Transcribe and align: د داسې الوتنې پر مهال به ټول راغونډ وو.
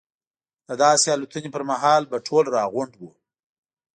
د 0.67 0.69
داسې 0.83 1.07
الوتنې 1.15 1.49
پر 1.55 1.63
مهال 1.69 2.03
به 2.11 2.17
ټول 2.27 2.45
راغونډ 2.57 2.91
وو. 2.97 3.09